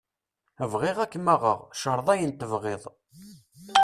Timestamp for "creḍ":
1.79-2.07